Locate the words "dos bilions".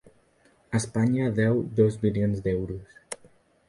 1.79-2.37